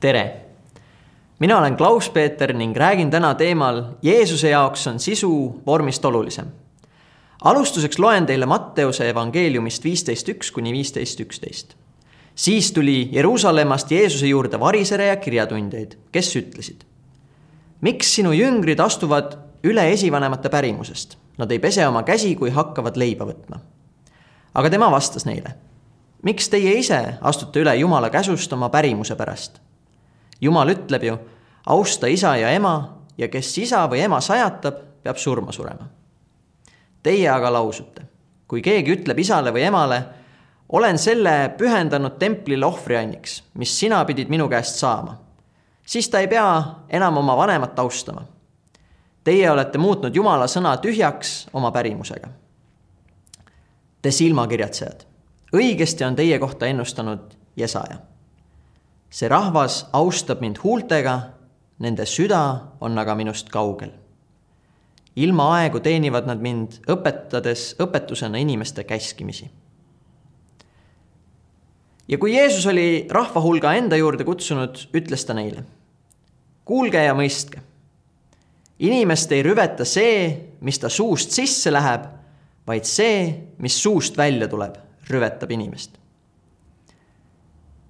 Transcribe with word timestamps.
tere! 0.00 0.40
mina 1.38 1.58
olen 1.58 1.76
Klaus-Peeter 1.76 2.52
ning 2.52 2.76
räägin 2.76 3.10
täna 3.10 3.34
teemal 3.34 3.82
Jeesuse 4.02 4.48
jaoks 4.48 4.86
on 4.86 5.00
sisu 5.00 5.62
vormist 5.66 6.04
olulisem. 6.04 6.46
alustuseks 7.44 7.98
loen 7.98 8.26
teile 8.26 8.46
Matteuse 8.46 9.10
evangeeliumist 9.10 9.84
viisteist 9.84 10.28
üks 10.28 10.52
kuni 10.52 10.72
viisteist 10.72 11.20
üksteist. 11.20 11.74
siis 12.34 12.72
tuli 12.72 13.08
Jeruusalemmast 13.12 13.90
Jeesuse 13.90 14.26
juurde 14.26 14.60
varisere 14.60 15.06
ja 15.06 15.16
kirjatundjaid, 15.16 15.98
kes 16.12 16.36
ütlesid. 16.36 16.84
miks 17.80 18.14
sinu 18.14 18.32
jüngrid 18.32 18.80
astuvad 18.80 19.38
üle 19.64 19.92
esivanemate 19.92 20.48
pärimusest? 20.48 21.18
Nad 21.38 21.50
ei 21.50 21.58
pese 21.58 21.86
oma 21.86 22.02
käsi, 22.02 22.36
kui 22.36 22.50
hakkavad 22.50 22.96
leiba 22.96 23.24
võtma. 23.24 23.58
aga 24.54 24.70
tema 24.70 24.90
vastas 24.90 25.26
neile. 25.26 25.54
miks 26.22 26.48
teie 26.48 26.78
ise 26.78 27.18
astute 27.20 27.60
üle 27.60 27.76
Jumala 27.76 28.10
käsust 28.10 28.52
oma 28.52 28.68
pärimuse 28.68 29.16
pärast? 29.16 29.67
Jumal 30.40 30.70
ütleb 30.72 31.04
ju, 31.04 31.16
austa 31.66 32.06
isa 32.06 32.36
ja 32.36 32.50
ema 32.50 32.74
ja 33.18 33.28
kes 33.28 33.50
isa 33.58 33.84
või 33.90 34.02
ema 34.04 34.20
sajatab, 34.20 34.84
peab 35.02 35.18
surma 35.18 35.52
surema. 35.52 35.88
Teie 37.02 37.28
aga 37.30 37.50
lausute, 37.52 38.02
kui 38.48 38.62
keegi 38.62 38.94
ütleb 38.98 39.18
isale 39.22 39.52
või 39.54 39.66
emale, 39.68 40.02
olen 40.68 40.98
selle 40.98 41.54
pühendanud 41.58 42.18
templile 42.18 42.66
ohvrianniks, 42.66 43.42
mis 43.54 43.72
sina 43.78 44.02
pidid 44.04 44.28
minu 44.28 44.48
käest 44.48 44.80
saama, 44.80 45.16
siis 45.86 46.08
ta 46.08 46.20
ei 46.20 46.28
pea 46.28 46.48
enam 46.88 47.16
oma 47.22 47.36
vanemat 47.36 47.78
austama. 47.78 48.26
Teie 49.24 49.50
olete 49.50 49.78
muutnud 49.78 50.14
Jumala 50.16 50.46
sõna 50.48 50.76
tühjaks 50.80 51.48
oma 51.52 51.70
pärimusega. 51.72 52.28
Te 54.02 54.10
silmakirjatsejad, 54.14 55.02
õigesti 55.52 56.06
on 56.06 56.16
teie 56.16 56.38
kohta 56.38 56.68
ennustanud 56.70 57.34
Jesaja 57.56 57.98
see 59.10 59.28
rahvas 59.28 59.86
austab 59.96 60.42
mind 60.44 60.60
huultega, 60.62 61.16
nende 61.80 62.04
süda 62.08 62.40
on 62.80 62.98
aga 62.98 63.14
minust 63.16 63.50
kaugel. 63.52 63.92
ilma 65.18 65.48
aegu 65.58 65.80
teenivad 65.82 66.28
nad 66.30 66.38
mind, 66.38 66.76
õpetades 66.86 67.72
õpetusena 67.82 68.38
inimeste 68.38 68.84
käskimisi. 68.84 69.50
ja 72.08 72.18
kui 72.18 72.34
Jeesus 72.34 72.66
oli 72.66 73.06
rahva 73.10 73.40
hulga 73.40 73.72
enda 73.74 73.96
juurde 73.96 74.24
kutsunud, 74.24 74.88
ütles 74.92 75.24
ta 75.24 75.34
neile. 75.34 75.64
kuulge 76.64 77.04
ja 77.04 77.14
mõistke. 77.14 77.62
inimest 78.78 79.32
ei 79.32 79.42
rüveta 79.42 79.84
see, 79.84 80.54
mis 80.60 80.78
ta 80.78 80.88
suust 80.88 81.30
sisse 81.30 81.70
läheb, 81.70 82.04
vaid 82.66 82.84
see, 82.84 83.48
mis 83.58 83.82
suust 83.82 84.16
välja 84.16 84.48
tuleb, 84.48 84.76
rüvetab 85.08 85.50
inimest. 85.50 85.96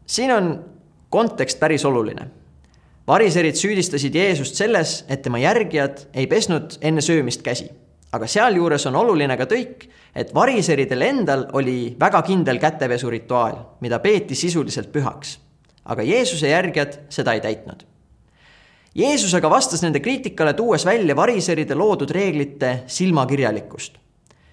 siin 0.07 0.33
on 0.33 0.78
kontekst 1.11 1.61
päris 1.61 1.85
oluline. 1.85 2.29
variserid 3.07 3.57
süüdistasid 3.57 4.15
Jeesust 4.15 4.55
selles, 4.55 5.05
et 5.09 5.23
tema 5.23 5.39
järgijad 5.39 6.09
ei 6.15 6.27
pesnud 6.27 6.77
enne 6.81 7.01
söömist 7.01 7.43
käsi. 7.43 7.71
aga 8.13 8.27
sealjuures 8.27 8.87
on 8.87 8.97
oluline 8.97 9.37
ka 9.37 9.45
tõik, 9.45 9.89
et 10.15 10.35
variseridel 10.35 11.03
endal 11.03 11.47
oli 11.53 11.97
väga 12.01 12.23
kindel 12.23 12.59
kätepesurituaal, 12.59 13.57
mida 13.81 13.99
peeti 13.99 14.35
sisuliselt 14.35 14.93
pühaks. 14.93 15.39
aga 15.85 16.03
Jeesuse 16.03 16.49
järgijad 16.49 16.99
seda 17.09 17.33
ei 17.33 17.41
täitnud. 17.41 17.85
Jeesus 18.95 19.35
aga 19.35 19.51
vastas 19.51 19.83
nende 19.83 20.01
kriitikale, 20.01 20.53
tuues 20.53 20.85
välja 20.85 21.17
variseride 21.17 21.75
loodud 21.75 22.11
reeglite 22.11 22.83
silmakirjalikkust 22.87 23.99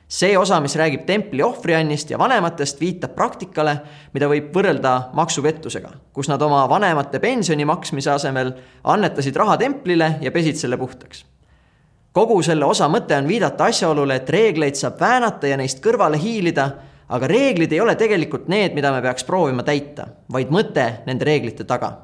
see 0.07 0.37
osa, 0.37 0.59
mis 0.61 0.75
räägib 0.75 1.05
templi 1.05 1.43
ohvriannist 1.43 2.09
ja 2.09 2.19
vanematest, 2.19 2.79
viitab 2.79 3.15
praktikale, 3.15 3.77
mida 4.13 4.29
võib 4.29 4.51
võrrelda 4.53 4.95
maksupettusega, 5.17 5.89
kus 6.13 6.29
nad 6.29 6.41
oma 6.45 6.63
vanemate 6.69 7.19
pensioni 7.19 7.65
maksmise 7.65 8.11
asemel 8.13 8.53
annetasid 8.83 9.35
raha 9.35 9.57
templile 9.57 10.15
ja 10.21 10.31
pesid 10.31 10.61
selle 10.61 10.77
puhtaks. 10.77 11.25
kogu 12.13 12.41
selle 12.43 12.65
osa 12.65 12.87
mõte 12.87 13.17
on 13.17 13.27
viidata 13.27 13.65
asjaolule, 13.65 14.15
et 14.15 14.29
reegleid 14.29 14.75
saab 14.75 14.99
väänata 14.99 15.47
ja 15.47 15.57
neist 15.57 15.81
kõrvale 15.83 16.17
hiilida, 16.17 16.69
aga 17.09 17.27
reeglid 17.27 17.73
ei 17.73 17.81
ole 17.81 17.95
tegelikult 17.95 18.47
need, 18.47 18.73
mida 18.73 18.91
me 18.91 19.01
peaks 19.01 19.23
proovima 19.23 19.63
täita, 19.63 20.07
vaid 20.31 20.49
mõte 20.49 21.01
nende 21.05 21.25
reeglite 21.25 21.63
taga 21.63 21.97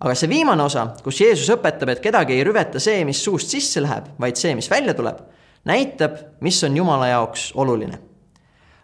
aga 0.00 0.14
see 0.14 0.28
viimane 0.30 0.62
osa, 0.62 0.92
kus 1.02 1.20
Jeesus 1.20 1.48
õpetab, 1.50 1.88
et 1.90 2.00
kedagi 2.00 2.36
ei 2.36 2.44
rüveta 2.46 2.78
see, 2.78 3.04
mis 3.04 3.18
suust 3.24 3.50
sisse 3.50 3.80
läheb, 3.82 4.12
vaid 4.20 4.36
see, 4.36 4.54
mis 4.54 4.70
välja 4.70 4.94
tuleb 4.94 5.18
näitab, 5.64 6.16
mis 6.40 6.64
on 6.64 6.76
Jumala 6.76 7.08
jaoks 7.08 7.52
oluline. 7.54 7.98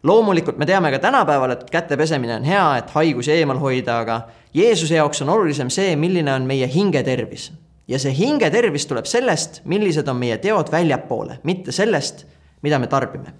loomulikult 0.02 0.58
me 0.58 0.66
teame 0.66 0.90
ka 0.90 0.98
tänapäeval, 0.98 1.50
et 1.50 1.70
käte 1.70 1.96
pesemine 1.96 2.34
on 2.34 2.44
hea, 2.44 2.76
et 2.76 2.90
haigusi 2.90 3.32
eemal 3.32 3.58
hoida, 3.58 3.98
aga 3.98 4.20
Jeesuse 4.54 4.94
jaoks 4.94 5.22
on 5.22 5.28
olulisem 5.28 5.70
see, 5.70 5.96
milline 5.96 6.32
on 6.32 6.42
meie 6.42 6.68
hinge 6.74 7.02
tervis. 7.02 7.52
ja 7.88 7.98
see 7.98 8.14
hinge 8.16 8.50
tervis 8.50 8.86
tuleb 8.86 9.04
sellest, 9.04 9.60
millised 9.64 10.08
on 10.08 10.16
meie 10.16 10.38
teod 10.38 10.72
väljapoole, 10.72 11.38
mitte 11.42 11.72
sellest, 11.72 12.26
mida 12.62 12.78
me 12.78 12.86
tarbime. 12.86 13.34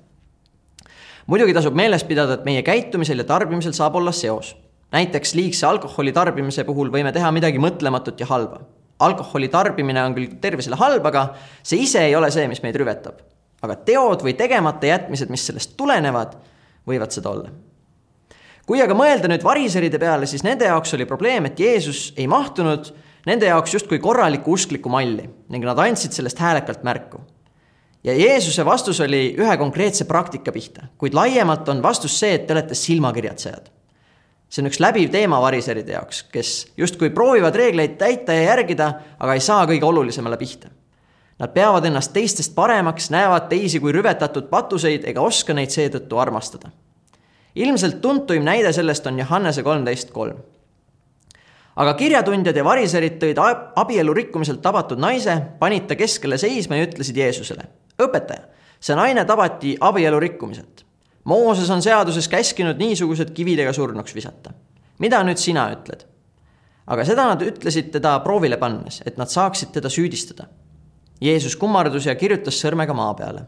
muidugi 1.27 1.55
tasub 1.55 1.75
meeles 1.75 2.05
pidada, 2.05 2.35
et 2.35 2.45
meie 2.45 2.63
käitumisel 2.63 3.19
ja 3.19 3.25
tarbimisel 3.25 3.73
saab 3.73 3.97
olla 3.97 4.13
seos. 4.13 4.57
näiteks 4.93 5.35
liigse 5.35 5.67
alkoholi 5.67 6.13
tarbimise 6.13 6.65
puhul 6.65 6.91
võime 6.91 7.13
teha 7.13 7.33
midagi 7.33 7.59
mõtlematut 7.59 8.21
ja 8.21 8.27
halba 8.27 8.61
alkoholi 8.99 9.49
tarbimine 9.49 10.03
on 10.05 10.15
küll 10.15 10.39
tervisele 10.41 10.79
halb, 10.79 11.07
aga 11.11 11.29
see 11.63 11.83
ise 11.85 12.05
ei 12.07 12.17
ole 12.17 12.31
see, 12.35 12.47
mis 12.51 12.63
meid 12.65 12.77
rüvetab. 12.79 13.23
aga 13.65 13.79
teod 13.81 14.21
või 14.21 14.35
tegemata 14.37 14.91
jätmised, 14.91 15.31
mis 15.33 15.47
sellest 15.49 15.73
tulenevad, 15.77 16.35
võivad 16.87 17.15
seda 17.15 17.31
olla. 17.31 17.51
kui 18.67 18.83
aga 18.83 18.95
mõelda 18.95 19.29
nüüd 19.29 19.45
variseride 19.45 19.99
peale, 19.99 20.27
siis 20.27 20.45
nende 20.45 20.69
jaoks 20.69 20.95
oli 20.95 21.07
probleem, 21.07 21.47
et 21.47 21.61
Jeesus 21.61 22.13
ei 22.17 22.27
mahtunud 22.27 22.93
nende 23.27 23.47
jaoks 23.47 23.75
justkui 23.75 23.99
korralikku 23.99 24.53
usklikku 24.53 24.89
malli 24.89 25.29
ning 25.49 25.65
nad 25.65 25.79
andsid 25.79 26.13
sellest 26.13 26.39
häälekalt 26.39 26.85
märku. 26.85 27.21
ja 28.05 28.15
Jeesuse 28.15 28.65
vastus 28.65 29.01
oli 29.01 29.35
ühe 29.39 29.57
konkreetse 29.57 30.05
praktika 30.05 30.53
pihta, 30.53 30.87
kuid 30.99 31.15
laiemalt 31.15 31.69
on 31.69 31.83
vastus 31.83 32.19
see, 32.21 32.35
et 32.35 32.47
te 32.47 32.53
olete 32.53 32.75
silmakirjatsejad 32.75 33.74
see 34.49 34.63
on 34.63 34.71
üks 34.71 34.81
läbiv 34.83 35.11
teema 35.11 35.41
variseride 35.43 35.97
jaoks, 35.97 36.23
kes 36.33 36.55
justkui 36.79 37.11
proovivad 37.15 37.57
reegleid 37.59 37.99
täita 37.99 38.37
ja 38.37 38.51
järgida, 38.53 38.91
aga 39.19 39.35
ei 39.35 39.43
saa 39.43 39.65
kõige 39.67 39.89
olulisemale 39.89 40.39
pihta. 40.41 40.71
Nad 41.39 41.51
peavad 41.51 41.85
ennast 41.89 42.13
teistest 42.15 42.55
paremaks, 42.55 43.09
näevad 43.11 43.49
teisi 43.51 43.81
kui 43.83 43.93
rüvetatud 43.93 44.47
patuseid 44.51 45.07
ega 45.11 45.23
oska 45.23 45.55
neid 45.55 45.75
seetõttu 45.75 46.19
armastada. 46.19 46.71
ilmselt 47.55 48.01
tuntuim 48.01 48.43
näide 48.43 48.73
sellest 48.73 49.07
on 49.07 49.19
Johannese 49.19 49.63
kolmteist 49.63 50.11
kolm. 50.11 50.37
aga 51.77 51.95
kirjatundjad 51.95 52.57
ja 52.57 52.65
variserid 52.65 53.19
tõid 53.19 53.39
abielu 53.77 54.15
rikkumiselt 54.15 54.63
tabatud 54.63 54.99
naise, 54.99 55.43
panid 55.59 55.87
ta 55.87 55.97
keskele 55.97 56.39
seisma 56.39 56.77
ja 56.77 56.87
ütlesid 56.87 57.17
Jeesusele, 57.17 57.65
õpetaja, 57.99 58.47
see 58.81 58.95
naine 58.95 59.25
tabati 59.25 59.77
abielu 59.81 60.21
rikkumiselt 60.21 60.84
Mooses 61.25 61.71
on 61.71 61.83
seaduses 61.83 62.29
käskinud 62.29 62.77
niisugused 62.79 63.31
kividega 63.31 63.73
surnuks 63.73 64.15
visata. 64.15 64.53
mida 64.99 65.23
nüüd 65.25 65.41
sina 65.41 65.71
ütled? 65.73 66.05
aga 66.87 67.05
seda 67.05 67.25
nad 67.31 67.43
ütlesid 67.43 67.91
teda 67.93 68.19
proovile 68.21 68.57
pannes, 68.61 69.01
et 69.07 69.17
nad 69.17 69.29
saaksid 69.29 69.73
teda 69.73 69.89
süüdistada. 69.89 70.47
Jeesus 71.21 71.57
kummardus 71.57 72.07
ja 72.07 72.15
kirjutas 72.15 72.59
sõrmega 72.61 72.95
maa 72.95 73.15
peale. 73.15 73.45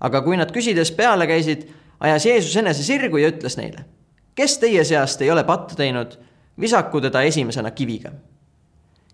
aga 0.00 0.22
kui 0.22 0.36
nad 0.36 0.50
küsides 0.52 0.92
peale 0.92 1.26
käisid, 1.26 1.66
ajas 2.00 2.26
Jeesus 2.26 2.56
enese 2.56 2.82
sirgu 2.82 3.16
ja 3.16 3.28
ütles 3.30 3.56
neile, 3.56 3.84
kes 4.34 4.58
teie 4.58 4.84
seast 4.84 5.22
ei 5.22 5.30
ole 5.30 5.44
pattu 5.44 5.74
teinud, 5.74 6.18
visaku 6.60 7.00
teda 7.00 7.22
esimesena 7.22 7.70
kiviga. 7.70 8.12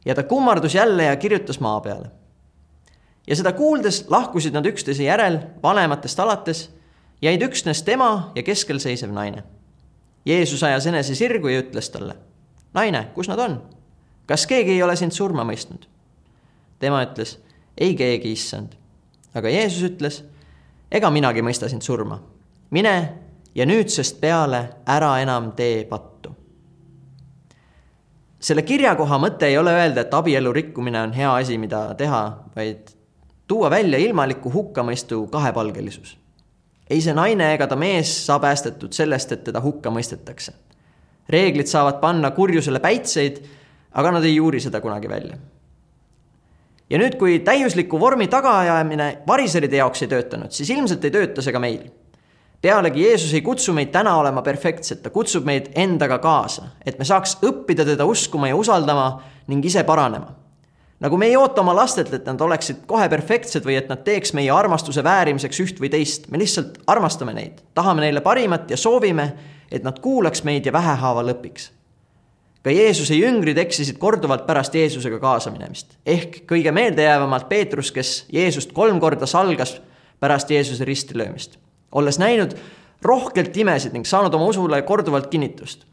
ja 0.05 0.15
ta 0.15 0.23
kummardus 0.23 0.75
jälle 0.75 1.05
ja 1.05 1.17
kirjutas 1.17 1.61
maa 1.61 1.81
peale. 1.81 2.11
ja 3.27 3.37
seda 3.37 3.53
kuuldes 3.53 4.05
lahkusid 4.09 4.53
nad 4.53 4.67
üksteise 4.67 5.03
järel 5.03 5.39
vanematest 5.63 6.21
alates 6.21 6.78
jäid 7.23 7.43
üksnes 7.43 7.83
tema 7.83 8.33
ja 8.35 8.43
keskel 8.43 8.79
seisev 8.79 9.13
naine. 9.13 9.43
Jeesus 10.27 10.63
ajas 10.63 10.87
enese 10.87 11.15
sirgu 11.15 11.49
ja 11.49 11.63
ütles 11.63 11.91
talle, 11.91 12.17
naine, 12.75 13.09
kus 13.15 13.29
nad 13.29 13.39
on? 13.39 13.61
kas 14.29 14.47
keegi 14.47 14.75
ei 14.77 14.83
ole 14.83 14.97
sind 14.97 15.15
surma 15.17 15.45
mõistnud? 15.45 15.87
tema 16.79 17.03
ütles, 17.07 17.39
ei 17.79 17.95
keegi, 17.97 18.33
issand. 18.33 18.75
aga 19.35 19.49
Jeesus 19.49 19.83
ütles, 19.91 20.21
ega 20.91 21.11
minagi 21.11 21.43
mõista 21.43 21.69
sind 21.69 21.83
surma. 21.83 22.21
mine 22.71 22.95
ja 23.55 23.67
nüüdsest 23.67 24.21
peale 24.21 24.69
ära 24.87 25.19
enam 25.23 25.53
tee 25.53 25.85
pattu. 25.85 26.37
selle 28.41 28.63
kirjakoha 28.63 29.19
mõte 29.19 29.47
ei 29.47 29.59
ole 29.59 29.73
öelda, 29.73 30.01
et 30.01 30.15
abielu 30.15 30.53
rikkumine 30.53 31.03
on 31.03 31.13
hea 31.13 31.35
asi, 31.35 31.59
mida 31.59 31.95
teha, 31.95 32.45
vaid 32.57 32.95
tuua 33.47 33.71
välja 33.71 33.99
ilmaliku 33.99 34.53
hukkamõistu 34.53 35.27
kahepalgelisus 35.27 36.19
ei 36.91 37.01
see 37.05 37.15
naine 37.15 37.53
ega 37.55 37.67
ta 37.69 37.77
mees 37.77 38.11
saa 38.27 38.39
päästetud 38.41 38.95
sellest, 38.97 39.33
et 39.33 39.45
teda 39.45 39.61
hukka 39.65 39.91
mõistetakse. 39.93 40.53
reeglid 41.29 41.69
saavad 41.69 42.01
panna 42.01 42.31
kurjusele 42.31 42.81
päitseid, 42.81 43.43
aga 43.93 44.13
nad 44.17 44.25
ei 44.25 44.37
juuri 44.37 44.61
seda 44.61 44.81
kunagi 44.81 45.09
välja. 45.09 45.37
ja 46.91 46.99
nüüd, 46.99 47.19
kui 47.19 47.39
täiusliku 47.45 48.01
vormi 48.01 48.29
tagaajamine 48.29 49.19
variseride 49.27 49.77
jaoks 49.77 50.03
ei 50.03 50.09
töötanud, 50.09 50.51
siis 50.51 50.71
ilmselt 50.71 51.05
ei 51.05 51.11
tööta 51.11 51.43
see 51.43 51.53
ka 51.53 51.59
meil. 51.59 51.91
pealegi 52.63 53.05
Jeesus 53.05 53.35
ei 53.35 53.43
kutsu 53.43 53.73
meid 53.73 53.93
täna 53.93 54.17
olema 54.17 54.43
perfektsed, 54.43 55.03
ta 55.03 55.11
kutsub 55.11 55.45
meid 55.45 55.71
endaga 55.75 56.19
kaasa, 56.19 56.73
et 56.87 56.99
me 56.99 57.05
saaks 57.05 57.39
õppida 57.43 57.85
teda 57.85 58.05
uskuma 58.05 58.49
ja 58.49 58.57
usaldama 58.57 59.23
ning 59.47 59.65
ise 59.65 59.85
paranema. 59.85 60.48
Nagu 61.01 61.17
me 61.17 61.27
ei 61.27 61.37
oota 61.37 61.61
oma 61.61 61.77
lastelt, 61.77 62.13
et 62.15 62.27
nad 62.27 62.41
oleksid 62.41 62.85
kohe 62.87 63.09
perfektsed 63.09 63.65
või 63.65 63.79
et 63.79 63.89
nad 63.89 64.03
teeks 64.05 64.35
meie 64.35 64.51
armastuse 64.51 65.05
väärimiseks 65.05 65.61
üht 65.65 65.81
või 65.81 65.91
teist, 65.93 66.29
me 66.31 66.39
lihtsalt 66.39 66.81
armastame 66.87 67.35
neid, 67.37 67.63
tahame 67.75 68.07
neile 68.07 68.21
parimat 68.21 68.71
ja 68.71 68.77
soovime, 68.77 69.33
et 69.71 69.85
nad 69.85 69.99
kuulaks 70.03 70.45
meid 70.49 70.67
ja 70.67 70.73
vähehaaval 70.73 71.35
õpiks 71.37 71.71
ka 72.69 72.73
Jeesuse 72.75 73.17
jüngrid 73.17 73.59
eksisid 73.63 73.97
korduvalt 73.97 74.47
pärast 74.47 74.75
Jeesusega 74.75 75.17
kaasa 75.23 75.51
minemist. 75.51 75.95
ehk 76.07 76.43
kõige 76.51 76.73
meeldejäävamalt 76.75 77.49
Peetrus, 77.49 77.93
kes 77.93 78.27
Jeesust 78.33 78.75
kolm 78.77 79.01
korda 79.01 79.27
salgas 79.27 79.79
pärast 80.21 80.51
Jeesuse 80.51 80.85
ristilöömist, 80.85 81.59
olles 81.93 82.19
näinud 82.19 82.57
rohkelt 83.03 83.57
imesid 83.57 83.93
ning 83.93 84.05
saanud 84.07 84.35
oma 84.35 84.51
usule 84.53 84.83
korduvalt 84.83 85.31
kinnitust. 85.31 85.87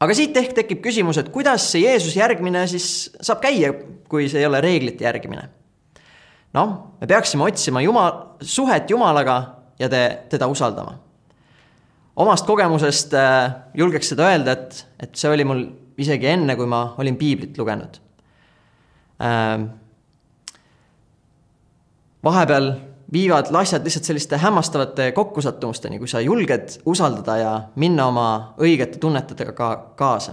Aga 0.00 0.14
siit 0.14 0.36
ehk 0.36 0.54
tekib 0.56 0.82
küsimus, 0.84 1.18
et 1.20 1.30
kuidas 1.34 1.70
see 1.72 1.84
Jeesuse 1.84 2.20
järgmine 2.20 2.66
siis 2.70 3.08
saab 3.20 3.42
käia, 3.42 3.72
kui 4.08 4.28
see 4.30 4.42
ei 4.42 4.48
ole 4.48 4.62
reeglite 4.64 5.06
järgimine? 5.06 5.48
noh, 6.56 6.70
me 7.00 7.06
peaksime 7.06 7.44
otsima 7.44 7.82
Jumal, 7.84 8.38
suhet 8.40 8.90
Jumalaga 8.90 9.38
ja 9.78 9.90
te, 9.92 10.02
teda 10.32 10.48
usaldama 10.48 10.96
omast 12.18 12.46
kogemusest 12.48 13.14
äh, 13.14 13.52
julgeks 13.78 14.10
seda 14.12 14.30
öelda, 14.32 14.56
et, 14.56 14.80
et 15.02 15.18
see 15.18 15.30
oli 15.30 15.44
mul 15.46 15.62
isegi 15.98 16.30
enne, 16.32 16.56
kui 16.58 16.66
ma 16.70 16.94
olin 16.98 17.18
piiblit 17.18 17.58
lugenud 17.58 18.00
äh,. 19.22 19.66
vahepeal 22.24 22.72
viivad 23.12 23.48
asjad 23.54 23.84
lihtsalt 23.84 24.04
selliste 24.04 24.36
hämmastavate 24.36 25.12
kokkusattumusteni, 25.12 25.98
kui 25.98 26.08
sa 26.08 26.20
julged 26.20 26.80
usaldada 26.86 27.36
ja 27.36 27.52
minna 27.76 28.06
oma 28.06 28.28
õigete 28.60 28.98
tunnetadega 28.98 29.52
ka 29.52 29.70
kaasa. 29.96 30.32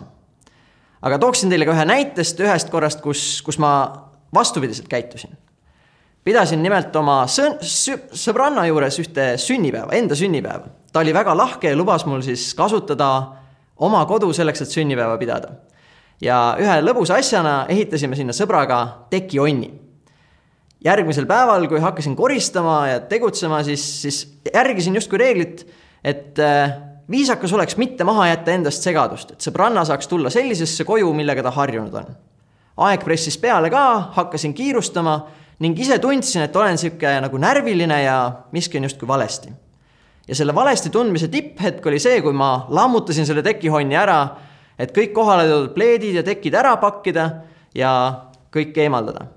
aga 1.01 1.19
tooksin 1.19 1.49
teile 1.49 1.65
ka 1.65 1.71
ühe 1.71 1.85
näitest 1.85 2.39
ühest 2.39 2.69
korrast, 2.69 3.01
kus, 3.01 3.41
kus 3.45 3.59
ma 3.59 3.71
vastupidiselt 4.33 4.87
käitusin. 4.87 5.37
pidasin 6.23 6.63
nimelt 6.63 6.95
oma 6.95 7.23
sõn-, 7.25 7.59
sõbranna 8.13 8.65
juures 8.67 8.99
ühte 8.99 9.37
sünnipäeva, 9.37 9.93
enda 9.93 10.15
sünnipäeva 10.15 10.73
ta 10.95 11.01
oli 11.03 11.13
väga 11.13 11.33
lahke 11.37 11.69
ja 11.69 11.75
lubas 11.75 12.05
mul 12.07 12.21
siis 12.23 12.53
kasutada 12.55 13.07
oma 13.83 14.05
kodu 14.07 14.29
selleks, 14.33 14.61
et 14.61 14.71
sünnipäeva 14.71 15.17
pidada. 15.19 15.49
ja 16.21 16.55
ühe 16.59 16.75
lõbusa 16.79 17.17
asjana 17.19 17.65
ehitasime 17.69 18.15
sinna 18.15 18.31
sõbraga 18.31 18.77
tekionni. 19.11 19.73
Järgmisel 20.85 21.25
päeval, 21.29 21.67
kui 21.69 21.81
hakkasin 21.81 22.15
koristama 22.15 22.77
ja 22.87 22.99
tegutsema, 23.09 23.63
siis, 23.65 23.85
siis 24.01 24.19
järgisin 24.53 24.95
justkui 24.95 25.19
reeglit, 25.21 25.65
et 26.03 26.39
äh, 26.39 26.75
viisakas 27.11 27.53
oleks 27.53 27.77
mitte 27.81 28.05
maha 28.07 28.29
jätta 28.31 28.53
endast 28.53 28.85
segadust, 28.85 29.33
et 29.35 29.45
sõbranna 29.45 29.85
saaks 29.87 30.09
tulla 30.11 30.29
sellisesse 30.33 30.85
koju, 30.85 31.11
millega 31.17 31.43
ta 31.45 31.53
harjunud 31.55 31.99
on. 32.01 32.15
aeg 32.85 33.03
pressis 33.07 33.37
peale 33.39 33.69
ka, 33.71 33.83
hakkasin 34.15 34.53
kiirustama 34.53 35.19
ning 35.63 35.79
ise 35.79 35.97
tundsin, 36.03 36.43
et 36.43 36.55
olen 36.55 36.77
sihuke 36.77 37.19
nagu 37.23 37.37
närviline 37.39 38.01
ja 38.03 38.17
miski 38.51 38.77
on 38.77 38.89
justkui 38.89 39.07
valesti 39.07 39.53
ja 40.27 40.35
selle 40.35 40.55
valesti 40.55 40.89
tundmise 40.89 41.27
tipphetk 41.27 41.85
oli 41.85 41.99
see, 42.01 42.21
kui 42.21 42.33
ma 42.33 42.65
lammutasin 42.69 43.27
selle 43.27 43.43
tekihonni 43.45 43.97
ära, 43.97 44.19
et 44.79 44.93
kõik 44.95 45.13
kohale 45.15 45.47
toodud 45.49 45.73
pleedid 45.75 46.19
ja 46.19 46.23
tekid 46.25 46.57
ära 46.57 46.75
pakkida 46.81 47.29
ja 47.75 47.91
kõik 48.53 48.77
eemaldada. 48.81 49.27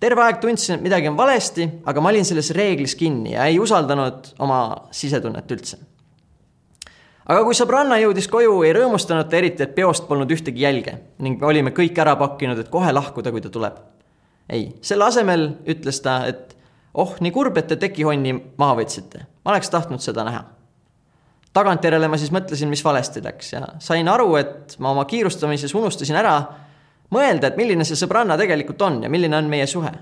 Terve 0.00 0.22
aeg 0.24 0.40
tundsin, 0.42 0.78
et 0.78 0.84
midagi 0.84 1.10
on 1.10 1.16
valesti, 1.18 1.68
aga 1.88 2.02
ma 2.02 2.12
olin 2.12 2.26
selles 2.26 2.50
reeglis 2.56 2.94
kinni 2.98 3.34
ja 3.34 3.46
ei 3.50 3.58
usaldanud 3.60 4.32
oma 4.44 4.60
sisetunnet 4.94 5.54
üldse. 5.54 5.78
aga 7.28 7.42
kui 7.44 7.56
sõbranna 7.56 7.98
jõudis 8.00 8.28
koju, 8.30 8.60
ei 8.64 8.74
rõõmustanud 8.76 9.28
ta 9.28 9.36
eriti, 9.36 9.66
et 9.66 9.74
peost 9.74 10.06
polnud 10.08 10.30
ühtegi 10.32 10.64
jälge 10.64 10.98
ning 11.24 11.42
olime 11.42 11.74
kõik 11.76 11.98
ära 11.98 12.16
pakkinud, 12.16 12.58
et 12.58 12.70
kohe 12.72 12.92
lahkuda, 12.92 13.32
kui 13.34 13.42
ta 13.44 13.50
tuleb. 13.50 13.80
ei, 14.48 14.70
selle 14.80 15.04
asemel 15.04 15.50
ütles 15.66 16.00
ta, 16.02 16.22
et 16.26 16.54
oh, 16.94 17.16
nii 17.20 17.34
kurb, 17.34 17.58
et 17.58 17.66
te 17.68 17.76
tekihonni 17.76 18.38
maha 18.58 18.78
võtsite, 18.78 19.26
ma 19.44 19.52
oleks 19.56 19.70
tahtnud 19.70 20.00
seda 20.04 20.24
näha. 20.24 20.44
tagantjärele 21.52 22.08
ma 22.08 22.16
siis 22.16 22.30
mõtlesin, 22.30 22.70
mis 22.70 22.84
valesti 22.84 23.24
läks 23.24 23.52
ja 23.52 23.66
sain 23.82 24.08
aru, 24.08 24.36
et 24.36 24.78
ma 24.78 24.94
oma 24.94 25.04
kiirustamises 25.10 25.74
unustasin 25.74 26.16
ära 26.16 26.38
mõelda, 27.14 27.48
et 27.48 27.56
milline 27.56 27.84
see 27.84 27.98
sõbranna 27.98 28.36
tegelikult 28.40 28.82
on 28.82 29.02
ja 29.02 29.10
milline 29.10 29.36
on 29.36 29.50
meie 29.50 29.66
suhe. 29.66 29.92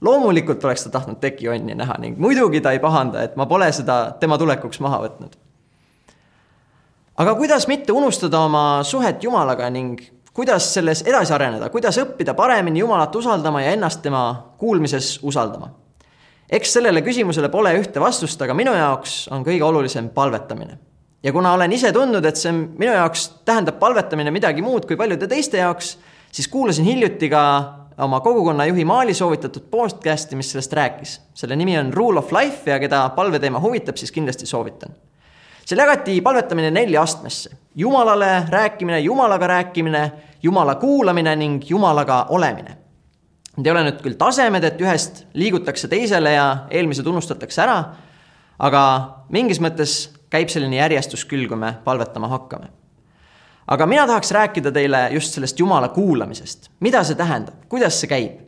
loomulikult 0.00 0.64
oleks 0.64 0.84
ta 0.84 0.90
tahtnud 0.90 1.20
tekihonni 1.20 1.74
näha 1.74 1.94
ning 1.98 2.18
muidugi 2.18 2.60
ta 2.60 2.72
ei 2.72 2.78
pahanda, 2.78 3.22
et 3.22 3.36
ma 3.36 3.46
pole 3.46 3.72
seda 3.72 4.16
tema 4.20 4.38
tulekuks 4.38 4.80
maha 4.80 5.02
võtnud. 5.02 5.36
aga 7.16 7.34
kuidas 7.34 7.68
mitte 7.68 7.92
unustada 7.92 8.40
oma 8.40 8.82
suhet 8.82 9.24
Jumalaga 9.24 9.70
ning 9.70 10.00
kuidas 10.32 10.74
selles 10.74 11.02
edasi 11.02 11.32
areneda, 11.32 11.70
kuidas 11.70 11.98
õppida 11.98 12.34
paremini 12.34 12.80
Jumalat 12.80 13.16
usaldama 13.16 13.62
ja 13.62 13.72
ennast 13.72 14.02
tema 14.02 14.54
kuulmises 14.58 15.18
usaldama 15.22 15.82
eks 16.52 16.76
sellele 16.76 17.02
küsimusele 17.04 17.48
pole 17.52 17.72
ühte 17.80 18.00
vastust, 18.00 18.40
aga 18.44 18.54
minu 18.56 18.74
jaoks 18.76 19.26
on 19.32 19.44
kõige 19.46 19.64
olulisem 19.64 20.10
palvetamine. 20.14 20.78
Ja 21.22 21.32
kuna 21.32 21.52
olen 21.52 21.72
ise 21.72 21.92
tundnud, 21.92 22.24
et 22.24 22.36
see 22.36 22.52
minu 22.52 22.92
jaoks 22.92 23.28
tähendab 23.44 23.78
palvetamine 23.78 24.30
midagi 24.34 24.62
muud 24.62 24.86
kui 24.88 24.96
paljude 24.96 25.28
teiste 25.30 25.62
jaoks, 25.62 25.96
siis 26.32 26.48
kuulasin 26.48 26.84
hiljuti 26.84 27.30
ka 27.30 27.44
oma 28.02 28.20
kogukonna 28.20 28.66
juhi 28.66 28.84
Maali 28.84 29.14
soovitatud 29.14 29.68
podcast'i, 29.70 30.36
mis 30.36 30.50
sellest 30.52 30.72
rääkis. 30.72 31.20
selle 31.34 31.56
nimi 31.56 31.78
on 31.78 31.92
Rule 31.94 32.18
of 32.18 32.32
Life 32.32 32.70
ja 32.70 32.78
keda 32.80 33.08
palveteema 33.16 33.60
huvitab, 33.60 33.96
siis 33.96 34.12
kindlasti 34.12 34.46
soovitan. 34.46 34.94
seal 35.64 35.80
jagati 35.80 36.20
palvetamine 36.20 36.70
nelja 36.70 37.02
astmesse. 37.02 37.50
Jumalale 37.74 38.44
rääkimine, 38.48 39.00
Jumalaga 39.00 39.46
rääkimine, 39.46 40.12
Jumala 40.42 40.74
kuulamine 40.74 41.36
ning 41.36 41.70
Jumalaga 41.70 42.26
olemine 42.28 42.82
Need 43.52 43.68
ei 43.68 43.72
ole 43.74 43.82
nüüd 43.84 43.98
küll 44.00 44.14
tasemed, 44.16 44.64
et 44.64 44.78
ühest 44.80 45.26
liigutakse 45.36 45.88
teisele 45.92 46.30
ja 46.32 46.44
eelmised 46.72 47.04
unustatakse 47.04 47.60
ära, 47.60 47.76
aga 48.56 48.82
mingis 49.28 49.60
mõttes 49.60 50.06
käib 50.32 50.52
selline 50.52 50.80
järjestus 50.80 51.26
küll, 51.28 51.48
kui 51.48 51.58
me 51.60 51.74
palvetama 51.84 52.30
hakkame. 52.32 52.70
aga 53.72 53.86
mina 53.86 54.06
tahaks 54.06 54.32
rääkida 54.34 54.72
teile 54.72 55.08
just 55.12 55.34
sellest 55.34 55.60
Jumala 55.60 55.88
kuulamisest. 55.88 56.70
mida 56.80 57.04
see 57.04 57.18
tähendab, 57.18 57.66
kuidas 57.68 58.00
see 58.00 58.08
käib? 58.08 58.40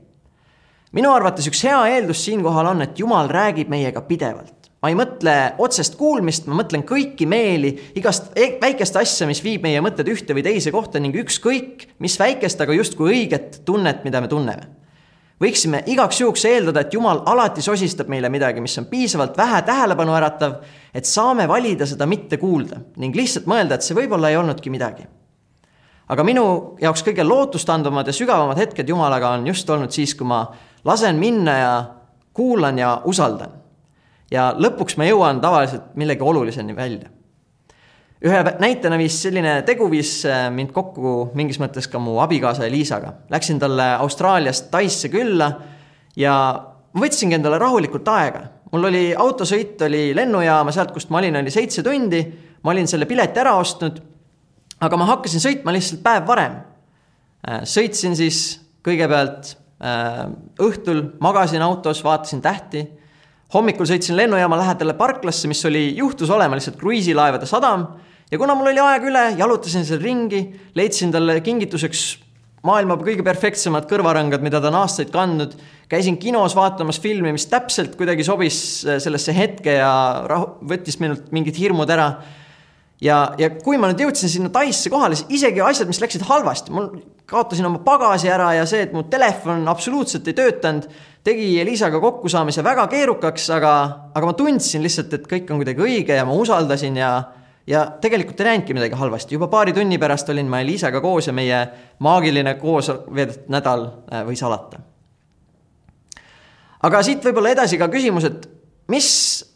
minu 0.92 1.12
arvates 1.12 1.48
üks 1.50 1.64
hea 1.66 1.80
eeldus 1.96 2.24
siinkohal 2.24 2.72
on, 2.72 2.82
et 2.82 2.98
Jumal 2.98 3.28
räägib 3.28 3.68
meiega 3.68 4.00
pidevalt. 4.00 4.70
ma 4.82 4.92
ei 4.92 4.96
mõtle 4.96 5.34
otsest 5.58 5.98
kuulmist, 6.00 6.46
ma 6.46 6.62
mõtlen 6.62 6.84
kõiki 6.88 7.28
meeli, 7.28 7.74
igast 8.00 8.32
e-, 8.36 8.56
väikest 8.62 8.96
asja, 9.00 9.26
mis 9.26 9.44
viib 9.44 9.62
meie 9.64 9.80
mõtted 9.84 10.08
ühte 10.08 10.36
või 10.36 10.44
teise 10.46 10.72
kohta 10.72 11.00
ning 11.00 11.16
ükskõik, 11.16 11.88
mis 11.98 12.16
väikest, 12.20 12.60
aga 12.60 12.80
justkui 12.80 13.12
õiget 13.12 13.60
tunnet, 13.64 14.04
mida 14.08 14.24
me 14.24 14.32
tunneme 14.32 14.72
võiksime 15.40 15.82
igaks 15.90 16.20
juhuks 16.20 16.44
eeldada, 16.48 16.84
et 16.84 16.94
Jumal 16.94 17.22
alati 17.26 17.62
sosistab 17.64 18.08
meile 18.12 18.30
midagi, 18.32 18.62
mis 18.64 18.76
on 18.80 18.86
piisavalt 18.90 19.36
vähe 19.38 19.62
tähelepanu 19.66 20.14
äratav, 20.16 20.60
et 20.94 21.08
saame 21.08 21.48
valida 21.50 21.86
seda 21.86 22.06
mitte 22.06 22.38
kuulda 22.38 22.80
ning 23.02 23.16
lihtsalt 23.16 23.48
mõelda, 23.50 23.74
et 23.74 23.86
see 23.86 23.96
võib-olla 23.98 24.30
ei 24.30 24.38
olnudki 24.38 24.70
midagi. 24.70 25.06
aga 26.08 26.24
minu 26.24 26.76
jaoks 26.80 27.02
kõige 27.02 27.24
lootustandvamad 27.24 28.06
ja 28.06 28.12
sügavamad 28.12 28.58
hetked 28.58 28.88
Jumalaga 28.88 29.34
on 29.38 29.46
just 29.46 29.70
olnud 29.70 29.90
siis, 29.90 30.14
kui 30.14 30.26
ma 30.26 30.46
lasen 30.84 31.16
minna 31.16 31.58
ja 31.58 31.74
kuulan 32.32 32.78
ja 32.78 33.00
usaldan. 33.04 33.50
ja 34.30 34.54
lõpuks 34.58 34.96
ma 34.96 35.04
jõuan 35.04 35.40
tavaliselt 35.40 35.94
millegi 35.94 36.22
oluliseni 36.22 36.76
välja 36.76 37.14
ühe 38.24 38.40
näitena 38.60 38.96
viis 38.98 39.16
selline 39.22 39.58
tegu 39.68 39.88
viis 39.92 40.22
äh, 40.28 40.46
mind 40.52 40.72
kokku 40.72 41.30
mingis 41.36 41.58
mõttes 41.60 41.88
ka 41.90 42.00
mu 42.00 42.16
abikaasa 42.24 42.64
Eliisaga. 42.68 43.12
Läksin 43.30 43.58
talle 43.60 43.90
Austraaliast 44.00 44.70
Taisse 44.72 45.10
külla 45.12 45.50
ja 46.16 46.34
võtsingi 46.96 47.36
endale 47.36 47.58
rahulikult 47.60 48.08
aega. 48.08 48.46
Mul 48.74 48.88
oli 48.90 49.04
autosõit 49.14 49.80
oli 49.86 50.08
lennujaama, 50.16 50.72
sealt, 50.74 50.90
kust 50.94 51.12
ma 51.14 51.20
olin, 51.22 51.38
oli 51.38 51.52
seitse 51.54 51.82
tundi. 51.86 52.24
ma 52.64 52.72
olin 52.72 52.88
selle 52.88 53.06
pileti 53.06 53.40
ära 53.40 53.54
ostnud. 53.60 54.00
aga 54.80 54.96
ma 54.96 55.06
hakkasin 55.14 55.40
sõitma 55.40 55.72
lihtsalt 55.72 56.02
päev 56.02 56.26
varem. 56.26 56.58
Äh, 57.48 57.62
sõitsin 57.62 58.16
siis 58.18 58.60
kõigepealt 58.84 59.54
äh, 59.80 60.26
õhtul, 60.60 61.06
magasin 61.20 61.62
autos, 61.62 62.02
vaatasin 62.04 62.42
tähti 62.42 62.84
hommikul 63.54 63.86
sõitsin 63.86 64.16
lennujaama 64.18 64.58
lähedale 64.58 64.96
parklasse, 64.98 65.48
mis 65.50 65.62
oli, 65.68 65.92
juhtus 65.96 66.30
olema 66.30 66.58
lihtsalt 66.58 66.78
kruiisilaevade 66.80 67.46
sadam 67.46 67.86
ja 68.30 68.38
kuna 68.38 68.56
mul 68.58 68.72
oli 68.72 68.82
aega 68.82 69.08
üle, 69.10 69.24
jalutasin 69.38 69.86
seal 69.86 70.02
ringi, 70.02 70.42
leidsin 70.74 71.12
talle 71.14 71.38
kingituseks 71.44 72.04
maailma 72.64 72.96
kõige 73.00 73.24
perfektsemad 73.26 73.88
kõrvarõngad, 73.90 74.44
mida 74.44 74.60
ta 74.60 74.70
on 74.70 74.80
aastaid 74.82 75.12
kandnud. 75.14 75.56
käisin 75.88 76.16
kinos 76.18 76.56
vaatamas 76.56 76.98
filmi, 77.00 77.32
mis 77.32 77.46
täpselt 77.46 77.96
kuidagi 77.96 78.24
sobis 78.24 78.56
äh, 78.86 78.98
sellesse 78.98 79.34
hetke 79.36 79.76
ja 79.78 80.24
rahu, 80.30 80.56
võttis 80.64 80.98
minult 81.00 81.30
mingid 81.32 81.58
hirmud 81.60 81.90
ära. 81.90 82.14
ja, 83.00 83.34
ja 83.38 83.50
kui 83.50 83.76
ma 83.78 83.90
nüüd 83.90 84.06
jõudsin 84.06 84.32
sinna 84.32 84.50
Taisse 84.50 84.90
kohale, 84.90 85.16
siis 85.16 85.40
isegi 85.40 85.60
asjad, 85.60 85.88
mis 85.88 86.00
läksid 86.00 86.24
halvasti, 86.24 86.72
mul 86.72 86.88
kaotasin 87.28 87.66
oma 87.68 87.80
pagasi 87.84 88.28
ära 88.32 88.52
ja 88.56 88.66
see, 88.68 88.84
et 88.86 88.92
mu 88.96 89.04
telefon 89.08 89.68
absoluutselt 89.68 90.28
ei 90.28 90.36
töötanud, 90.36 90.88
tegi 91.24 91.54
Elisaga 91.60 92.00
kokkusaamise 92.00 92.64
väga 92.64 92.86
keerukaks, 92.92 93.48
aga, 93.52 93.72
aga 94.14 94.28
ma 94.28 94.36
tundsin 94.36 94.84
lihtsalt, 94.84 95.12
et 95.16 95.28
kõik 95.28 95.52
on 95.52 95.60
kuidagi 95.60 95.84
õige 95.84 96.16
ja 96.16 96.24
ma 96.28 96.36
usaldasin 96.36 97.00
ja 97.00 97.14
ja 97.66 97.84
tegelikult 98.00 98.40
ei 98.40 98.50
näinudki 98.50 98.74
midagi 98.76 98.98
halvasti, 98.98 99.34
juba 99.34 99.48
paari 99.48 99.72
tunni 99.72 99.98
pärast 99.98 100.28
olin 100.28 100.48
ma 100.50 100.60
Eliisaga 100.60 101.00
koos 101.00 101.26
ja 101.26 101.32
meie 101.32 101.60
maagiline 102.04 102.54
koos 102.60 102.90
veedetud 102.90 103.48
nädal 103.52 103.86
äh, 103.86 104.24
võis 104.28 104.42
alata. 104.44 104.80
aga 106.84 107.02
siit 107.02 107.24
võib-olla 107.24 107.54
edasi 107.54 107.78
ka 107.80 107.88
küsimus, 107.88 108.28
et 108.28 108.48
mis 108.92 109.08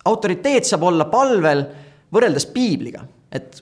autoriteet 0.08 0.64
saab 0.64 0.88
olla 0.88 1.04
palvel 1.12 1.66
võrreldes 2.14 2.48
piibliga, 2.52 3.04
et 3.32 3.60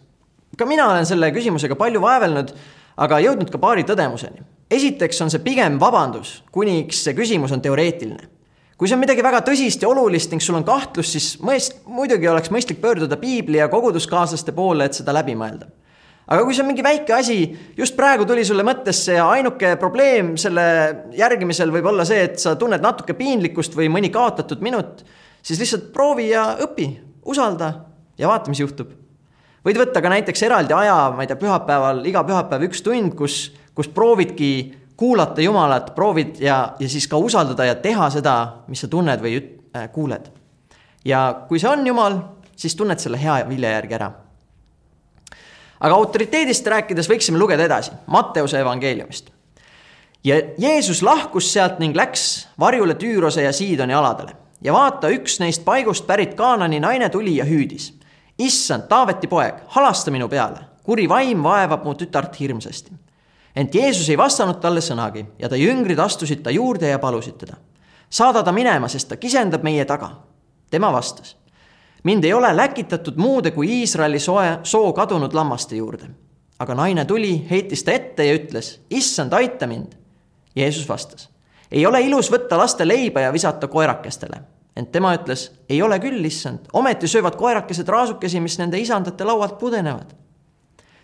ka 0.57 0.67
mina 0.67 0.87
olen 0.93 1.07
selle 1.07 1.33
küsimusega 1.35 1.75
palju 1.77 2.01
vaevelnud, 2.01 2.55
aga 3.03 3.19
jõudnud 3.25 3.51
ka 3.51 3.59
paari 3.59 3.83
tõdemuseni. 3.85 4.47
esiteks 4.71 5.21
on 5.23 5.31
see 5.31 5.43
pigem 5.43 5.81
vabandus, 5.81 6.43
kuniks 6.53 7.03
see 7.03 7.19
küsimus 7.19 7.53
on 7.53 7.61
teoreetiline 7.61 8.36
kui 8.77 8.89
see 8.89 8.97
on 8.97 9.01
midagi 9.01 9.25
väga 9.25 9.41
tõsist 9.45 9.83
ja 9.83 9.89
olulist 9.89 10.33
ning 10.33 10.45
sul 10.45 10.59
on 10.59 10.67
kahtlus, 10.67 11.15
siis 11.15 11.29
mõist-, 11.45 11.81
muidugi 11.89 12.29
oleks 12.29 12.53
mõistlik 12.53 12.81
pöörduda 12.83 13.19
piibli 13.21 13.61
ja 13.61 13.71
koguduskaaslaste 13.73 14.53
poole, 14.57 14.89
et 14.89 14.99
seda 14.99 15.15
läbi 15.17 15.37
mõelda. 15.39 15.71
aga 16.27 16.43
kui 16.45 16.55
see 16.55 16.65
on 16.65 16.69
mingi 16.73 16.85
väike 16.85 17.15
asi, 17.15 17.39
just 17.79 17.97
praegu 17.97 18.27
tuli 18.27 18.45
sulle 18.45 18.65
mõttesse 18.67 19.17
ja 19.17 19.29
ainuke 19.31 19.77
probleem 19.81 20.35
selle 20.37 20.67
järgimisel 21.17 21.73
võib 21.73 21.89
olla 21.93 22.05
see, 22.05 22.25
et 22.29 22.39
sa 22.43 22.57
tunned 22.59 22.83
natuke 22.83 23.15
piinlikkust 23.15 23.77
või 23.79 23.89
mõni 23.89 24.11
kaotatud 24.13 24.61
minut, 24.61 25.05
siis 25.43 25.61
lihtsalt 25.63 25.93
proovi 25.95 26.31
ja 26.33 26.57
õpi, 26.67 26.91
usalda 27.25 27.73
ja 28.19 28.29
vaata, 28.29 28.51
mis 28.51 28.61
juhtub. 28.61 28.91
võid 29.65 29.79
võtta 29.81 30.03
ka 30.03 30.11
näiteks 30.13 30.43
eraldi 30.43 30.77
aja, 30.77 30.99
ma 31.17 31.25
ei 31.25 31.31
tea, 31.31 31.39
pühapäeval, 31.41 32.05
iga 32.07 32.27
pühapäev 32.27 32.69
üks 32.69 32.85
tund, 32.85 33.15
kus, 33.17 33.55
kus 33.75 33.89
proovidki 33.89 34.51
kuulata 34.97 35.41
Jumalat, 35.41 35.95
proovid 35.95 36.41
ja, 36.41 36.75
ja 36.79 36.89
siis 36.89 37.09
ka 37.09 37.17
usaldada 37.17 37.65
ja 37.65 37.75
teha 37.75 38.11
seda, 38.11 38.37
mis 38.69 38.81
sa 38.81 38.89
tunned 38.89 39.21
või 39.21 39.37
üt, 39.41 39.51
äh, 39.77 39.91
kuuled. 39.93 40.31
ja 41.05 41.43
kui 41.49 41.61
see 41.61 41.71
on 41.71 41.87
Jumal, 41.87 42.19
siis 42.57 42.77
tunned 42.77 42.99
selle 42.99 43.21
hea 43.23 43.41
vilja 43.49 43.71
järgi 43.71 43.95
ära. 43.95 44.11
aga 45.81 45.95
autoriteedist 45.95 46.67
rääkides 46.67 47.09
võiksime 47.09 47.39
lugeda 47.39 47.65
edasi 47.65 47.93
Matteuse 48.07 48.61
evangeeliumist. 48.61 49.31
ja 50.25 50.41
Jeesus 50.59 51.03
lahkus 51.03 51.53
sealt 51.53 51.79
ning 51.79 51.97
läks 51.97 52.49
varjule 52.59 52.95
Tüürose 52.95 53.43
ja 53.43 53.53
Siidoni 53.53 53.95
aladele 53.95 54.37
ja 54.61 54.73
vaata, 54.73 55.09
üks 55.09 55.41
neist 55.41 55.65
paigust 55.65 56.07
pärit 56.07 56.35
Kaanani 56.35 56.81
naine 56.81 57.09
tuli 57.09 57.37
ja 57.37 57.45
hüüdis. 57.45 57.93
issand, 58.39 58.89
Taaveti 58.89 59.27
poeg, 59.27 59.55
halasta 59.67 60.11
minu 60.11 60.29
peale, 60.29 60.61
kuri 60.83 61.09
vaim 61.09 61.43
vaevab 61.43 61.85
mu 61.85 61.95
tütart 61.95 62.41
hirmsasti 62.41 63.06
ent 63.57 63.75
Jeesus 63.75 64.09
ei 64.11 64.19
vastanud 64.19 64.61
talle 64.61 64.83
sõnagi 64.85 65.25
ja 65.39 65.49
ta 65.49 65.57
jüngrid 65.57 65.99
astusid 66.03 66.43
ta 66.45 66.53
juurde 66.53 66.91
ja 66.91 66.99
palusid 66.99 67.39
teda. 67.41 67.57
saada 68.11 68.43
ta 68.43 68.53
minema, 68.53 68.89
sest 68.89 69.09
ta 69.09 69.17
kisendab 69.17 69.63
meie 69.63 69.85
taga. 69.85 70.11
tema 70.71 70.93
vastas. 70.93 71.37
mind 72.05 72.25
ei 72.25 72.33
ole 72.33 72.57
läkitatud 72.57 73.17
muude 73.17 73.51
kui 73.51 73.81
Iisraeli 73.81 74.19
soe, 74.19 74.59
soo 74.63 74.93
kadunud 74.93 75.33
lammaste 75.33 75.77
juurde. 75.77 76.09
aga 76.59 76.75
naine 76.75 77.05
tuli, 77.05 77.47
heitis 77.51 77.85
ta 77.85 77.93
ette 77.93 78.25
ja 78.25 78.35
ütles, 78.35 78.81
issand, 78.91 79.33
aita 79.33 79.67
mind. 79.67 79.93
Jeesus 80.57 80.89
vastas. 80.89 81.31
ei 81.71 81.87
ole 81.87 82.01
ilus 82.01 82.31
võtta 82.33 82.59
laste 82.59 82.89
leiba 82.89 83.21
ja 83.21 83.33
visata 83.33 83.69
koerakestele. 83.69 84.41
ent 84.77 84.93
tema 84.93 85.15
ütles, 85.15 85.53
ei 85.69 85.83
ole 85.83 85.99
küll, 85.99 86.25
issand, 86.25 86.69
ometi 86.73 87.09
söövad 87.09 87.37
koerakesed 87.37 87.89
raasukesi, 87.89 88.41
mis 88.41 88.59
nende 88.59 88.79
isandate 88.79 89.25
laualt 89.25 89.59
pudenevad. 89.59 90.13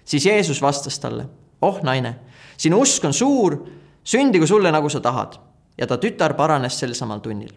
siis 0.05 0.27
Jeesus 0.27 0.63
vastas 0.63 0.99
talle, 0.99 1.27
oh 1.63 1.81
naine 1.83 2.15
sinu 2.63 2.83
usk 2.83 3.05
on 3.05 3.15
suur, 3.15 3.57
sündigu 4.05 4.47
sulle, 4.47 4.73
nagu 4.73 4.89
sa 4.89 5.01
tahad. 5.01 5.41
ja 5.79 5.87
ta 5.87 5.97
tütar 5.97 6.35
paranes 6.37 6.79
sel 6.79 6.95
samal 6.95 7.19
tunnil. 7.19 7.53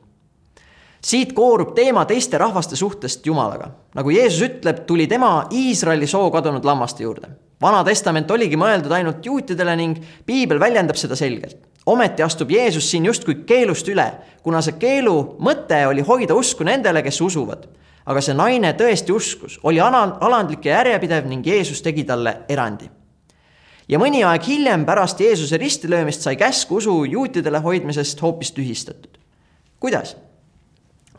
siit 1.02 1.34
koorub 1.34 1.76
teema 1.76 2.06
teiste 2.06 2.38
rahvaste 2.38 2.76
suhtest 2.76 3.26
Jumalaga. 3.26 3.70
nagu 3.96 4.10
Jeesus 4.10 4.42
ütleb, 4.42 4.86
tuli 4.86 5.08
tema 5.08 5.48
Iisraeli 5.52 6.08
soo 6.08 6.32
kadunud 6.32 6.66
lammaste 6.66 7.04
juurde. 7.04 7.28
vana 7.62 7.84
testament 7.84 8.32
oligi 8.32 8.58
mõeldud 8.58 8.92
ainult 8.92 9.26
juutidele 9.26 9.76
ning 9.76 9.98
piibel 10.26 10.60
väljendab 10.60 10.96
seda 10.96 11.16
selgelt. 11.16 11.58
ometi 11.86 12.24
astub 12.24 12.52
Jeesus 12.52 12.92
siin 12.92 13.06
justkui 13.06 13.36
keelust 13.46 13.88
üle, 13.88 14.12
kuna 14.44 14.62
see 14.62 14.80
keelu 14.80 15.38
mõte 15.40 15.88
oli 15.88 16.02
hoida 16.02 16.34
usku 16.34 16.64
nendele, 16.64 17.04
kes 17.04 17.22
usuvad 17.22 17.68
aga 18.06 18.22
see 18.22 18.34
naine 18.38 18.74
tõesti 18.74 19.12
uskus, 19.12 19.60
oli 19.64 19.80
alandlik 19.82 20.66
ja 20.66 20.78
järjepidev 20.78 21.26
ning 21.26 21.46
Jeesus 21.46 21.82
tegi 21.82 22.04
talle 22.04 22.38
erandi 22.50 22.90
ja 23.90 24.00
mõni 24.02 24.24
aeg 24.26 24.46
hiljem 24.48 24.86
pärast 24.86 25.20
Jeesuse 25.22 25.58
ristilöömist 25.62 26.26
sai 26.26 26.36
käsk 26.40 26.72
usu 26.72 27.04
juutidele 27.06 27.60
hoidmisest 27.60 28.22
hoopis 28.22 28.52
tühistatud. 28.52 29.18
kuidas? 29.80 30.16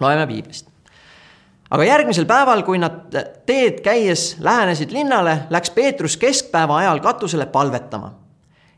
loeme 0.01 0.27
piiblist. 0.27 0.69
aga 1.71 1.85
järgmisel 1.85 2.27
päeval, 2.27 2.63
kui 2.63 2.79
nad 2.79 3.15
teed 3.47 3.81
käies 3.85 4.37
lähenesid 4.41 4.93
linnale, 4.93 5.47
läks 5.51 5.71
Peetrus 5.71 6.17
keskpäeva 6.17 6.79
ajal 6.79 7.01
katusele 7.01 7.47
palvetama. 7.47 8.15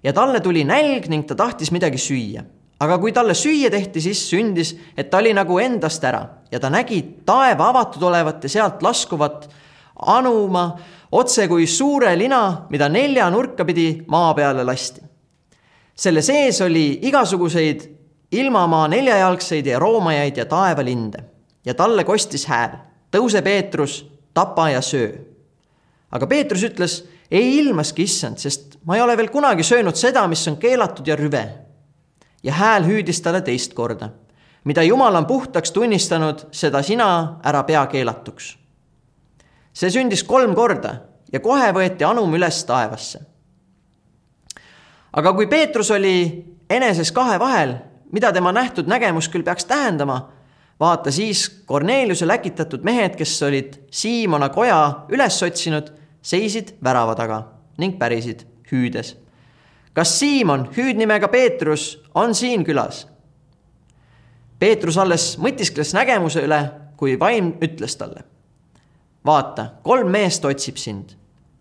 ja 0.02 0.12
talle 0.12 0.40
tuli 0.40 0.64
nälg 0.64 1.08
ning 1.08 1.26
ta 1.26 1.34
tahtis 1.34 1.72
midagi 1.72 1.98
süüa. 1.98 2.44
aga 2.80 2.98
kui 2.98 3.12
talle 3.12 3.34
süüa 3.34 3.70
tehti, 3.70 4.00
siis 4.00 4.30
sündis, 4.30 4.76
et 4.96 5.10
ta 5.10 5.18
oli 5.18 5.32
nagu 5.34 5.58
endast 5.58 6.04
ära 6.04 6.26
ja 6.52 6.60
ta 6.60 6.70
nägi 6.70 7.02
taeva 7.26 7.68
avatud 7.68 8.02
olevat 8.02 8.44
ja 8.44 8.48
sealt 8.48 8.82
laskuvat 8.82 9.48
anuma 10.06 10.78
otse 11.12 11.48
kui 11.48 11.66
suure 11.66 12.16
lina, 12.18 12.66
mida 12.70 12.88
nelja 12.88 13.30
nurka 13.30 13.64
pidi 13.64 14.04
maa 14.08 14.34
peale 14.34 14.64
lasti. 14.64 15.00
selle 15.94 16.22
sees 16.22 16.60
oli 16.60 16.98
igasuguseid 17.02 17.80
ilmamaa 18.32 18.88
neljajalgseid 18.88 19.66
ja 19.66 19.78
roomajaid 19.78 20.36
ja 20.36 20.44
taevalinde 20.46 21.24
ja 21.64 21.74
talle 21.74 22.04
kostis 22.04 22.46
hääl, 22.46 22.76
tõuse 23.10 23.42
Peetrus, 23.42 24.06
tapa 24.34 24.70
ja 24.70 24.80
söö. 24.80 25.12
aga 26.10 26.26
Peetrus 26.26 26.62
ütles, 26.62 27.08
ei 27.30 27.58
ilmaski 27.58 28.02
issand, 28.02 28.38
sest 28.38 28.78
ma 28.84 28.96
ei 28.96 29.02
ole 29.02 29.16
veel 29.16 29.28
kunagi 29.28 29.62
söönud 29.62 29.96
seda, 29.96 30.26
mis 30.28 30.48
on 30.48 30.56
keelatud 30.56 31.06
ja 31.06 31.16
rüve. 31.16 31.48
ja 32.42 32.52
hääl 32.52 32.84
hüüdis 32.84 33.20
talle 33.22 33.40
teist 33.40 33.74
korda, 33.74 34.10
mida 34.64 34.82
Jumal 34.82 35.14
on 35.14 35.26
puhtaks 35.26 35.72
tunnistanud, 35.72 36.46
seda 36.52 36.82
sina 36.82 37.40
ära 37.44 37.62
pea 37.62 37.86
keelatuks 37.86 38.58
see 39.78 39.90
sündis 39.94 40.24
kolm 40.26 40.56
korda 40.58 40.94
ja 41.32 41.40
kohe 41.42 41.70
võeti 41.76 42.06
anum 42.06 42.32
üles 42.34 42.62
taevasse. 42.66 43.20
aga 45.12 45.32
kui 45.34 45.46
Peetrus 45.46 45.90
oli 45.94 46.16
eneses 46.70 47.12
kahe 47.14 47.38
vahel, 47.40 47.76
mida 48.12 48.32
tema 48.32 48.52
nähtud 48.52 48.90
nägemus 48.90 49.28
küll 49.28 49.44
peaks 49.46 49.64
tähendama, 49.64 50.18
vaata 50.80 51.10
siis 51.10 51.48
Korneliuse 51.66 52.26
läkitatud 52.26 52.84
mehed, 52.84 53.16
kes 53.16 53.42
olid 53.42 53.78
Siimona 53.90 54.48
koja 54.48 55.06
üles 55.14 55.38
otsinud, 55.42 55.92
seisid 56.22 56.74
värava 56.84 57.14
taga 57.14 57.42
ning 57.78 57.98
pärisid, 57.98 58.42
hüüdes. 58.72 59.14
kas 59.94 60.18
Siimon, 60.18 60.68
hüüdnimega 60.76 61.28
Peetrus, 61.28 62.02
on 62.14 62.34
siin 62.34 62.64
külas? 62.64 63.06
Peetrus 64.58 64.98
alles 64.98 65.36
mõtiskles 65.38 65.94
nägemuse 65.94 66.42
üle, 66.42 66.60
kui 66.96 67.14
vaim 67.18 67.54
ütles 67.62 67.94
talle 67.96 68.26
vaata, 69.26 69.66
kolm 69.82 70.10
meest 70.10 70.44
otsib 70.44 70.76
sind. 70.76 71.16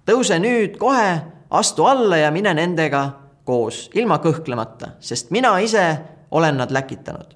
tõuse 0.07 0.39
nüüd 0.39 0.77
kohe, 0.79 1.21
astu 1.49 1.85
alla 1.85 2.17
ja 2.17 2.31
mine 2.31 2.53
nendega 2.53 3.01
koos, 3.43 3.89
ilma 3.93 4.19
kõhklemata, 4.23 4.95
sest 4.99 5.31
mina 5.31 5.57
ise 5.59 5.85
olen 6.31 6.57
nad 6.57 6.71
läkitanud. 6.71 7.35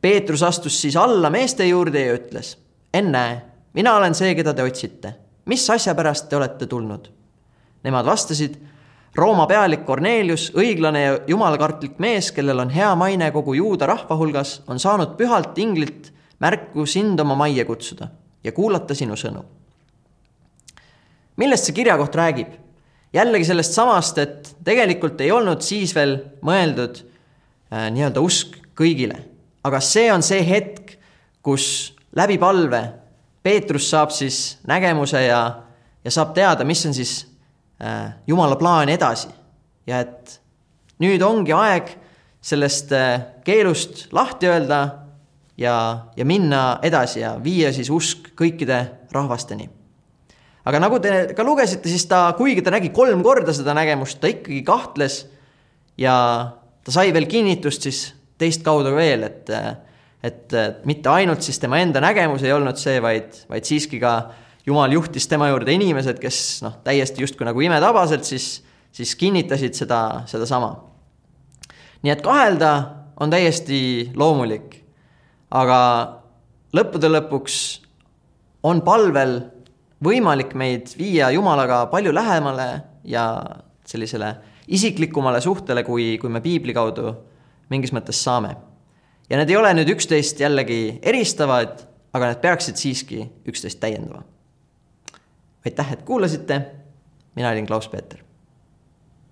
Peetrus 0.00 0.42
astus 0.42 0.80
siis 0.80 0.96
alla 0.96 1.30
meeste 1.30 1.66
juurde 1.66 2.06
ja 2.06 2.14
ütles, 2.16 2.56
ennäe, 2.92 3.42
mina 3.72 3.96
olen 3.96 4.14
see, 4.14 4.34
keda 4.34 4.54
te 4.54 4.62
otsite. 4.62 5.14
mis 5.44 5.70
asja 5.70 5.94
pärast 5.94 6.28
te 6.28 6.36
olete 6.36 6.66
tulnud? 6.66 7.10
Nemad 7.84 8.06
vastasid, 8.06 8.56
Rooma 9.14 9.46
pealik 9.46 9.84
Kornelius, 9.86 10.50
õiglane 10.56 11.00
ja 11.00 11.18
jumalakartlik 11.26 11.98
mees, 11.98 12.32
kellel 12.32 12.58
on 12.58 12.70
hea 12.70 12.94
maine 12.94 13.30
kogu 13.30 13.54
juuda 13.54 13.86
rahva 13.86 14.16
hulgas, 14.16 14.62
on 14.66 14.80
saanud 14.80 15.14
pühalt 15.16 15.58
inglilt 15.58 16.10
märku 16.40 16.86
sind 16.86 17.20
oma 17.20 17.36
majja 17.38 17.64
kutsuda 17.64 18.08
ja 18.44 18.52
kuulata 18.52 18.94
sinu 18.94 19.16
sõnu. 19.16 19.44
millest 21.36 21.64
see 21.64 21.74
kirjakoht 21.74 22.14
räägib? 22.14 22.52
jällegi 23.14 23.44
sellest 23.44 23.72
samast, 23.76 24.18
et 24.18 24.56
tegelikult 24.64 25.20
ei 25.20 25.30
olnud 25.32 25.62
siis 25.62 25.94
veel 25.94 26.16
mõeldud 26.42 26.98
äh, 27.00 27.90
nii-öelda 27.94 28.20
usk 28.20 28.58
kõigile, 28.74 29.20
aga 29.62 29.80
see 29.80 30.10
on 30.12 30.22
see 30.22 30.42
hetk, 30.46 30.96
kus 31.42 31.94
läbi 32.16 32.38
palve 32.38 32.82
Peetrus 33.44 33.90
saab 33.90 34.10
siis 34.14 34.58
nägemuse 34.66 35.20
ja, 35.26 35.40
ja 36.04 36.10
saab 36.10 36.32
teada, 36.34 36.64
mis 36.64 36.82
on 36.86 36.94
siis 36.96 37.26
äh, 37.82 38.14
Jumala 38.26 38.56
plaan 38.56 38.88
edasi 38.88 39.28
ja 39.86 40.00
et 40.00 40.38
nüüd 41.02 41.22
ongi 41.22 41.52
aeg 41.52 41.92
sellest 42.44 42.92
äh, 42.96 43.20
keelust 43.44 44.08
lahti 44.12 44.48
öelda 44.48 44.80
ja, 45.56 45.76
ja 46.16 46.24
minna 46.24 46.78
edasi 46.82 47.20
ja 47.20 47.34
viia 47.42 47.72
siis 47.72 47.90
usk 47.90 48.32
kõikide 48.38 48.80
rahvasteni. 49.12 49.68
aga 50.64 50.80
nagu 50.80 50.98
te 50.98 51.34
ka 51.36 51.44
lugesite, 51.44 51.88
siis 51.88 52.06
ta, 52.10 52.32
kuigi 52.38 52.62
ta 52.62 52.72
nägi 52.74 52.90
kolm 52.94 53.22
korda 53.22 53.52
seda 53.52 53.74
nägemust, 53.76 54.20
ta 54.20 54.30
ikkagi 54.30 54.62
kahtles 54.66 55.24
ja 55.98 56.14
ta 56.84 56.92
sai 56.92 57.12
veel 57.12 57.26
kinnitust 57.30 57.82
siis 57.82 58.06
teist 58.38 58.64
kaudu 58.66 58.94
veel, 58.96 59.22
et, 59.28 59.50
et 60.24 60.56
mitte 60.88 61.12
ainult 61.12 61.44
siis 61.44 61.60
tema 61.62 61.78
enda 61.78 62.02
nägemus 62.02 62.42
ei 62.42 62.52
olnud 62.52 62.80
see, 62.80 62.98
vaid, 63.02 63.44
vaid 63.50 63.68
siiski 63.68 64.00
ka 64.02 64.16
jumal 64.66 64.92
juhtis 64.92 65.28
tema 65.28 65.48
juurde 65.52 65.74
inimesed, 65.76 66.18
kes 66.20 66.38
noh, 66.64 66.78
täiesti 66.84 67.22
justkui 67.22 67.46
nagu 67.46 67.60
imetabaselt 67.60 68.24
siis, 68.26 68.64
siis 68.92 69.14
kinnitasid 69.20 69.76
seda, 69.76 70.24
sedasama. 70.30 70.72
nii 72.02 72.12
et 72.12 72.24
kahelda 72.24 72.72
on 73.20 73.30
täiesti 73.30 74.10
loomulik. 74.16 74.83
Aga 75.54 75.80
lõppude 76.74 77.10
lõpuks 77.12 77.58
on 78.66 78.80
palvel 78.84 79.36
võimalik 80.04 80.54
meid 80.58 80.94
viia 80.98 81.30
Jumalaga 81.34 81.84
palju 81.92 82.12
lähemale 82.14 82.68
ja 83.04 83.26
sellisele 83.86 84.32
isiklikumale 84.68 85.40
suhtele, 85.44 85.84
kui, 85.84 86.16
kui 86.18 86.32
me 86.32 86.40
piibli 86.44 86.74
kaudu 86.74 87.12
mingis 87.72 87.92
mõttes 87.92 88.20
saame. 88.24 88.56
ja 89.30 89.38
need 89.38 89.50
ei 89.50 89.56
ole 89.56 89.72
nüüd 89.76 89.94
üksteist 89.94 90.40
jällegi 90.40 90.98
eristavad, 91.02 91.84
aga 92.12 92.32
need 92.32 92.42
peaksid 92.42 92.80
siiski 92.80 93.22
üksteist 93.48 93.80
täiendama. 93.80 94.24
aitäh, 95.64 95.92
et 95.92 96.02
kuulasite, 96.02 96.60
mina 97.36 97.50
olin 97.50 97.66
Klaus-Peeter. 97.66 98.23